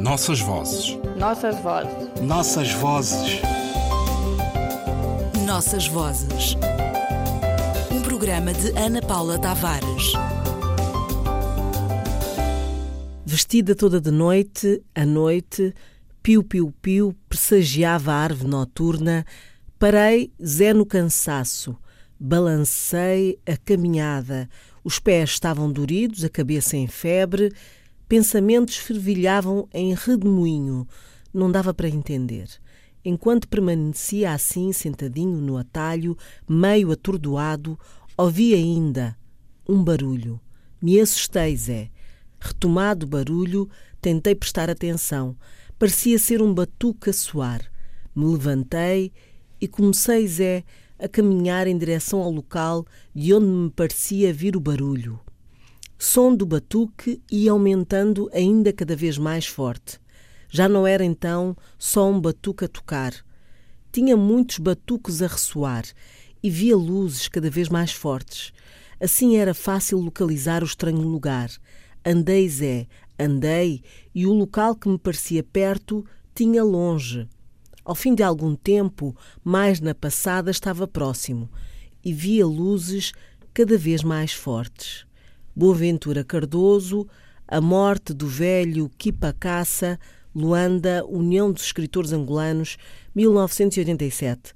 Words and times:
Nossas 0.00 0.40
vozes. 0.40 0.98
Nossas 1.18 1.60
vozes. 1.60 2.22
Nossas 2.22 2.72
vozes. 2.72 3.42
Nossas 5.46 5.86
vozes. 5.88 6.56
Um 7.92 8.00
programa 8.00 8.54
de 8.54 8.70
Ana 8.78 9.02
Paula 9.02 9.38
Tavares. 9.38 10.14
Vestida 13.26 13.74
toda 13.74 14.00
de 14.00 14.10
noite, 14.10 14.82
à 14.94 15.04
noite, 15.04 15.74
piu-piu-piu, 16.22 17.14
pressagiava 17.28 18.10
a 18.10 18.16
árvore 18.22 18.48
noturna, 18.48 19.26
parei, 19.78 20.32
zé 20.42 20.72
no 20.72 20.86
cansaço, 20.86 21.76
balancei 22.18 23.38
a 23.46 23.54
caminhada, 23.54 24.48
os 24.82 24.98
pés 24.98 25.28
estavam 25.28 25.70
doridos, 25.70 26.24
a 26.24 26.30
cabeça 26.30 26.74
em 26.74 26.86
febre, 26.86 27.52
pensamentos 28.10 28.76
fervilhavam 28.76 29.68
em 29.72 29.94
redemoinho, 29.94 30.84
não 31.32 31.48
dava 31.48 31.72
para 31.72 31.88
entender. 31.88 32.48
Enquanto 33.04 33.46
permanecia 33.46 34.32
assim, 34.32 34.72
sentadinho 34.72 35.36
no 35.36 35.56
atalho, 35.56 36.18
meio 36.48 36.90
atordoado, 36.90 37.78
ouvi 38.16 38.52
ainda 38.52 39.16
um 39.68 39.80
barulho. 39.84 40.40
Me 40.82 40.98
assustei, 40.98 41.56
Zé. 41.56 41.88
Retomado 42.40 43.06
o 43.06 43.08
barulho, 43.08 43.70
tentei 44.00 44.34
prestar 44.34 44.68
atenção. 44.68 45.36
Parecia 45.78 46.18
ser 46.18 46.42
um 46.42 46.52
batuque 46.52 47.10
a 47.10 47.12
soar. 47.12 47.62
Me 48.12 48.24
levantei 48.24 49.12
e 49.60 49.68
comecei, 49.68 50.26
Zé, 50.26 50.64
a 50.98 51.06
caminhar 51.06 51.68
em 51.68 51.78
direção 51.78 52.20
ao 52.20 52.32
local 52.32 52.84
de 53.14 53.32
onde 53.32 53.46
me 53.46 53.70
parecia 53.70 54.32
vir 54.32 54.56
o 54.56 54.60
barulho. 54.60 55.20
Som 56.02 56.34
do 56.34 56.46
batuque 56.46 57.20
ia 57.30 57.52
aumentando 57.52 58.30
ainda 58.32 58.72
cada 58.72 58.96
vez 58.96 59.18
mais 59.18 59.46
forte. 59.46 60.00
Já 60.48 60.66
não 60.66 60.86
era 60.86 61.04
então 61.04 61.54
só 61.78 62.10
um 62.10 62.18
batuque 62.18 62.64
a 62.64 62.68
tocar. 62.68 63.12
Tinha 63.92 64.16
muitos 64.16 64.56
batuques 64.60 65.20
a 65.20 65.26
ressoar 65.26 65.84
e 66.42 66.48
via 66.48 66.74
luzes 66.74 67.28
cada 67.28 67.50
vez 67.50 67.68
mais 67.68 67.92
fortes. 67.92 68.50
Assim 68.98 69.36
era 69.36 69.52
fácil 69.52 69.98
localizar 69.98 70.62
o 70.62 70.66
estranho 70.66 71.02
lugar. 71.02 71.50
Andei, 72.02 72.48
Zé, 72.48 72.86
andei, 73.18 73.82
e 74.14 74.26
o 74.26 74.32
local 74.32 74.76
que 74.76 74.88
me 74.88 74.96
parecia 74.96 75.42
perto 75.42 76.02
tinha 76.34 76.64
longe. 76.64 77.28
Ao 77.84 77.94
fim 77.94 78.14
de 78.14 78.22
algum 78.22 78.56
tempo, 78.56 79.14
mais 79.44 79.80
na 79.82 79.94
passada, 79.94 80.50
estava 80.50 80.88
próximo 80.88 81.50
e 82.02 82.10
via 82.10 82.46
luzes 82.46 83.12
cada 83.52 83.76
vez 83.76 84.02
mais 84.02 84.32
fortes. 84.32 85.09
Boaventura 85.60 86.24
Cardoso, 86.24 87.06
a 87.46 87.60
morte 87.60 88.14
do 88.14 88.26
velho 88.26 88.90
Kipa 88.96 89.36
Caça, 89.38 90.00
Luanda, 90.34 91.04
União 91.06 91.52
dos 91.52 91.64
Escritores 91.64 92.14
Angolanos, 92.14 92.78
1987. 93.14 94.54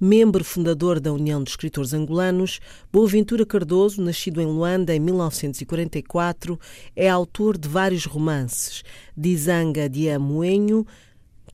Membro 0.00 0.44
fundador 0.44 1.00
da 1.00 1.12
União 1.12 1.42
dos 1.42 1.54
Escritores 1.54 1.92
Angolanos, 1.92 2.60
Boaventura 2.92 3.44
Cardoso, 3.44 4.00
nascido 4.00 4.40
em 4.40 4.46
Luanda 4.46 4.94
em 4.94 5.00
1944, 5.00 6.56
é 6.94 7.08
autor 7.08 7.58
de 7.58 7.68
vários 7.68 8.04
romances, 8.04 8.84
Dizanga 9.16 9.88
de 9.88 10.08
Amoenho, 10.08 10.86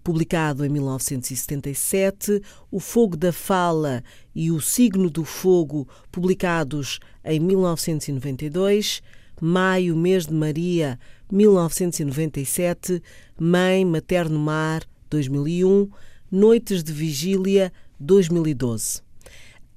publicado 0.05 0.67
em 0.67 0.69
1977, 0.69 2.43
O 2.71 2.79
Fogo 2.79 3.17
da 3.17 3.33
Fala 3.33 4.05
e 4.35 4.51
O 4.51 4.61
Signo 4.61 5.09
do 5.09 5.25
Fogo, 5.25 5.89
publicados 6.13 7.01
em 7.25 7.41
1992, 7.41 9.03
Maio, 9.41 9.97
Mês 9.97 10.27
de 10.27 10.35
Maria, 10.35 10.99
1997, 11.33 13.03
Mãe, 13.41 13.85
Materno 13.85 14.39
Mar, 14.39 14.85
2001, 15.09 15.89
Noites 16.31 16.85
de 16.85 16.93
Vigília, 16.93 17.73
2012. 17.99 19.03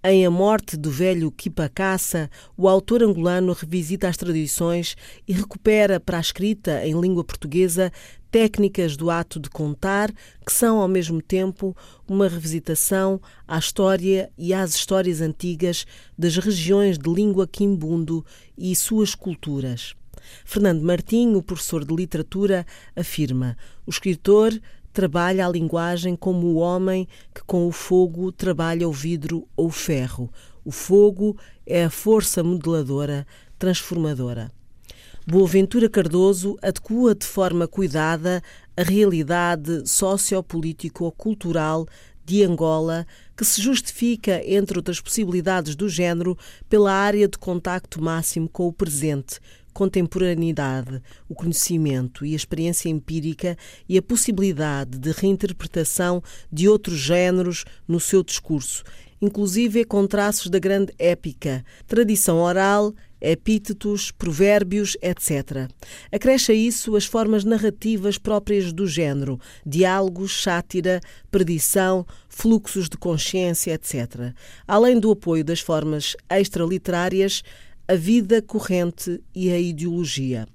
Em 0.03 0.25
A 0.25 0.31
Morte 0.31 0.77
do 0.77 0.91
Velho 0.91 1.33
Caça, 1.73 2.29
o 2.55 2.69
autor 2.69 3.03
angolano 3.03 3.51
revisita 3.51 4.07
as 4.07 4.15
tradições 4.15 4.95
e 5.27 5.33
recupera 5.33 5.99
para 5.99 6.17
a 6.17 6.21
escrita 6.21 6.85
em 6.85 6.97
língua 6.99 7.23
portuguesa 7.23 7.91
técnicas 8.31 8.95
do 8.95 9.09
ato 9.09 9.39
de 9.39 9.49
contar, 9.49 10.11
que 10.45 10.51
são 10.51 10.79
ao 10.79 10.87
mesmo 10.87 11.21
tempo 11.21 11.75
uma 12.07 12.27
revisitação 12.27 13.21
à 13.47 13.57
história 13.57 14.31
e 14.37 14.53
às 14.53 14.75
histórias 14.75 15.21
antigas 15.21 15.85
das 16.17 16.37
regiões 16.37 16.97
de 16.97 17.09
língua 17.09 17.47
quimbundo 17.47 18.25
e 18.57 18.75
suas 18.75 19.15
culturas. 19.15 19.95
Fernando 20.45 20.81
Martinho, 20.81 21.41
professor 21.41 21.85
de 21.85 21.95
literatura, 21.95 22.65
afirma: 22.95 23.57
o 23.85 23.89
escritor 23.89 24.59
trabalha 24.91 25.45
a 25.45 25.49
linguagem 25.49 26.15
como 26.15 26.47
o 26.47 26.55
homem 26.55 27.07
que 27.33 27.43
com 27.43 27.67
o 27.67 27.71
fogo 27.71 28.31
trabalha 28.31 28.89
o 28.89 28.91
vidro 28.91 29.47
ou 29.55 29.67
o 29.67 29.71
ferro. 29.71 30.31
O 30.65 30.71
fogo 30.71 31.37
é 31.65 31.85
a 31.85 31.89
força 31.89 32.43
modeladora, 32.43 33.25
transformadora. 33.57 34.51
Boaventura 35.29 35.89
Cardoso 35.89 36.55
adequa 36.61 37.13
de 37.13 37.25
forma 37.25 37.67
cuidada 37.67 38.41
a 38.77 38.81
realidade 38.81 39.85
sociopolítico-cultural 39.85 41.85
de 42.23 42.45
Angola, 42.45 43.05
que 43.35 43.43
se 43.43 43.61
justifica, 43.61 44.41
entre 44.45 44.77
outras 44.77 45.01
possibilidades 45.01 45.75
do 45.75 45.89
género, 45.89 46.37
pela 46.69 46.93
área 46.93 47.27
de 47.27 47.37
contacto 47.37 48.01
máximo 48.01 48.47
com 48.47 48.67
o 48.67 48.73
presente, 48.73 49.41
contemporaneidade, 49.73 51.01
o 51.27 51.35
conhecimento 51.35 52.25
e 52.25 52.31
a 52.31 52.37
experiência 52.37 52.87
empírica 52.87 53.57
e 53.89 53.97
a 53.97 54.01
possibilidade 54.01 54.97
de 54.97 55.11
reinterpretação 55.11 56.23
de 56.49 56.69
outros 56.69 56.99
géneros 56.99 57.65
no 57.85 57.99
seu 57.99 58.23
discurso, 58.23 58.81
inclusive 59.21 59.83
com 59.83 60.05
traços 60.05 60.49
da 60.49 60.59
grande 60.59 60.93
épica, 60.97 61.63
tradição 61.87 62.37
oral, 62.39 62.93
epítetos, 63.19 64.11
provérbios, 64.11 64.95
etc. 65.01 65.69
Acresce 66.11 66.51
a 66.51 66.55
isso 66.55 66.95
as 66.95 67.05
formas 67.05 67.43
narrativas 67.43 68.17
próprias 68.17 68.71
do 68.71 68.85
género, 68.85 69.39
diálogos, 69.65 70.41
sátira, 70.43 71.01
perdição, 71.31 72.05
fluxos 72.29 72.87
de 72.87 72.97
consciência, 72.97 73.73
etc. 73.73 74.33
Além 74.67 74.99
do 74.99 75.11
apoio 75.11 75.43
das 75.43 75.59
formas 75.59 76.15
extraliterárias, 76.29 77.41
a 77.87 77.95
vida 77.95 78.41
corrente 78.41 79.21
e 79.33 79.49
a 79.49 79.57
ideologia. 79.57 80.47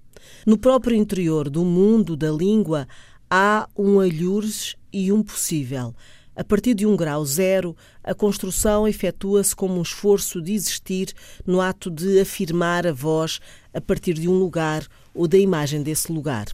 No 0.46 0.56
próprio 0.56 0.96
interior 0.96 1.50
do 1.50 1.64
mundo 1.64 2.16
da 2.16 2.30
língua 2.30 2.86
há 3.28 3.68
um 3.76 3.98
alhures 3.98 4.76
e 4.92 5.10
um 5.10 5.22
possível. 5.22 5.94
A 6.34 6.42
partir 6.42 6.72
de 6.72 6.86
um 6.86 6.96
grau 6.96 7.24
zero, 7.26 7.76
a 8.02 8.14
construção 8.14 8.88
efetua-se 8.88 9.54
como 9.54 9.78
um 9.78 9.82
esforço 9.82 10.40
de 10.40 10.54
existir 10.54 11.12
no 11.46 11.60
ato 11.60 11.90
de 11.90 12.20
afirmar 12.20 12.86
a 12.86 12.92
voz 12.92 13.38
a 13.74 13.80
partir 13.82 14.14
de 14.14 14.28
um 14.28 14.38
lugar 14.38 14.86
ou 15.14 15.28
da 15.28 15.36
imagem 15.36 15.82
desse 15.82 16.10
lugar. 16.10 16.46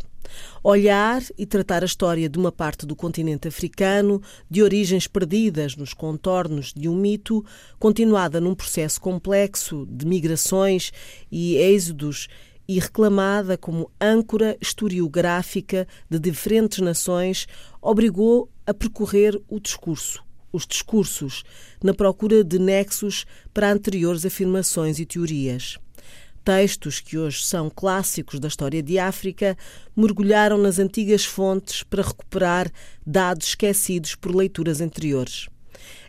Olhar 0.62 1.22
e 1.38 1.46
tratar 1.46 1.82
a 1.82 1.86
história 1.86 2.28
de 2.28 2.38
uma 2.38 2.50
parte 2.50 2.84
do 2.84 2.96
continente 2.96 3.48
africano, 3.48 4.20
de 4.50 4.62
origens 4.62 5.06
perdidas 5.06 5.76
nos 5.76 5.94
contornos 5.94 6.72
de 6.74 6.88
um 6.88 6.96
mito, 6.96 7.44
continuada 7.78 8.40
num 8.40 8.54
processo 8.54 9.00
complexo 9.00 9.86
de 9.88 10.04
migrações 10.04 10.92
e 11.30 11.56
êxodos 11.56 12.28
e 12.68 12.78
reclamada 12.78 13.56
como 13.56 13.90
âncora 13.98 14.56
historiográfica 14.60 15.88
de 16.10 16.18
diferentes 16.18 16.80
nações, 16.80 17.46
obrigou 17.80 18.50
a 18.66 18.74
percorrer 18.74 19.40
o 19.48 19.58
discurso, 19.58 20.22
os 20.52 20.66
discursos, 20.66 21.44
na 21.82 21.94
procura 21.94 22.44
de 22.44 22.58
nexos 22.58 23.24
para 23.54 23.72
anteriores 23.72 24.26
afirmações 24.26 24.98
e 24.98 25.06
teorias. 25.06 25.78
Textos 26.44 27.00
que 27.00 27.16
hoje 27.16 27.44
são 27.44 27.70
clássicos 27.70 28.38
da 28.38 28.48
história 28.48 28.82
de 28.82 28.98
África 28.98 29.56
mergulharam 29.96 30.58
nas 30.58 30.78
antigas 30.78 31.24
fontes 31.24 31.82
para 31.82 32.02
recuperar 32.02 32.70
dados 33.06 33.48
esquecidos 33.48 34.14
por 34.14 34.34
leituras 34.34 34.80
anteriores. 34.80 35.48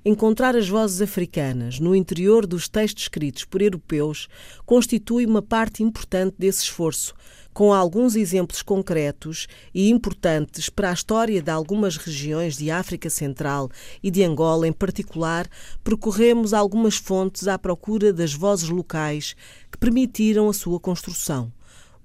Encontrar 0.03 0.55
as 0.55 0.69
vozes 0.69 1.01
africanas 1.01 1.79
no 1.79 1.95
interior 1.95 2.45
dos 2.45 2.67
textos 2.67 3.03
escritos 3.03 3.45
por 3.45 3.61
europeus 3.61 4.27
constitui 4.65 5.25
uma 5.25 5.41
parte 5.41 5.83
importante 5.83 6.35
desse 6.37 6.63
esforço, 6.63 7.13
com 7.53 7.73
alguns 7.73 8.15
exemplos 8.15 8.61
concretos 8.61 9.47
e 9.73 9.89
importantes 9.89 10.69
para 10.69 10.91
a 10.91 10.93
história 10.93 11.41
de 11.41 11.51
algumas 11.51 11.97
regiões 11.97 12.57
de 12.57 12.71
África 12.71 13.09
Central 13.09 13.69
e 14.01 14.09
de 14.09 14.23
Angola 14.23 14.67
em 14.67 14.71
particular, 14.71 15.47
percorremos 15.83 16.53
algumas 16.53 16.95
fontes 16.95 17.47
à 17.47 17.59
procura 17.59 18.13
das 18.13 18.33
vozes 18.33 18.69
locais 18.69 19.35
que 19.71 19.77
permitiram 19.77 20.47
a 20.47 20.53
sua 20.53 20.79
construção. 20.79 21.51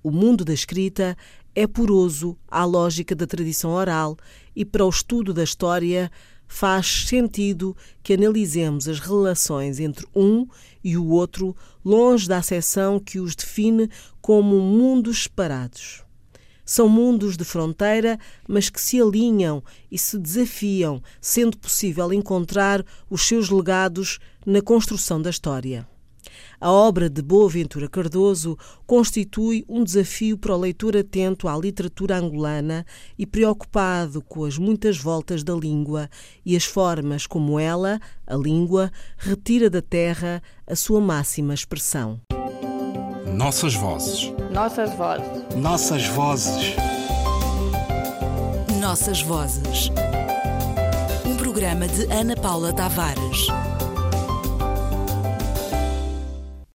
O 0.02 0.10
mundo 0.10 0.44
da 0.44 0.52
escrita 0.52 1.16
é 1.54 1.66
poroso 1.66 2.36
à 2.48 2.64
lógica 2.64 3.14
da 3.14 3.26
tradição 3.26 3.70
oral 3.70 4.16
e 4.56 4.64
para 4.64 4.84
o 4.84 4.88
estudo 4.88 5.32
da 5.32 5.44
história 5.44 6.10
faz 6.46 7.06
sentido 7.08 7.76
que 8.02 8.14
analisemos 8.14 8.88
as 8.88 8.98
relações 8.98 9.80
entre 9.80 10.06
um 10.14 10.46
e 10.82 10.96
o 10.96 11.08
outro, 11.08 11.56
longe 11.84 12.28
da 12.28 12.38
acessão 12.38 13.00
que 13.00 13.18
os 13.18 13.34
define 13.34 13.90
como 14.20 14.60
mundos 14.60 15.24
separados. 15.24 16.02
São 16.64 16.88
mundos 16.88 17.36
de 17.36 17.44
fronteira, 17.44 18.18
mas 18.48 18.70
que 18.70 18.80
se 18.80 19.00
alinham 19.00 19.62
e 19.90 19.98
se 19.98 20.18
desafiam, 20.18 21.02
sendo 21.20 21.58
possível 21.58 22.12
encontrar 22.12 22.84
os 23.10 23.22
seus 23.22 23.50
legados 23.50 24.18
na 24.46 24.62
construção 24.62 25.20
da 25.20 25.28
história. 25.28 25.86
A 26.60 26.70
obra 26.70 27.10
de 27.10 27.20
Boaventura 27.20 27.88
Cardoso 27.88 28.56
constitui 28.86 29.64
um 29.68 29.84
desafio 29.84 30.38
para 30.38 30.54
o 30.54 30.58
leitor 30.58 30.96
atento 30.96 31.48
à 31.48 31.56
literatura 31.56 32.16
angolana 32.16 32.86
e 33.18 33.26
preocupado 33.26 34.22
com 34.22 34.44
as 34.44 34.58
muitas 34.58 34.98
voltas 34.98 35.42
da 35.42 35.54
língua 35.54 36.08
e 36.44 36.56
as 36.56 36.64
formas 36.64 37.26
como 37.26 37.58
ela, 37.58 38.00
a 38.26 38.36
língua, 38.36 38.90
retira 39.16 39.68
da 39.68 39.82
terra 39.82 40.42
a 40.66 40.74
sua 40.74 41.00
máxima 41.00 41.54
expressão. 41.54 42.20
Nossas 43.34 43.74
vozes. 43.74 44.32
Nossas 44.52 44.94
vozes. 44.94 45.26
Nossas 45.56 46.06
vozes. 46.06 46.76
Nossas 48.80 49.22
vozes. 49.22 49.90
Um 51.26 51.36
programa 51.36 51.88
de 51.88 52.04
Ana 52.12 52.36
Paula 52.36 52.72
Tavares. 52.72 53.48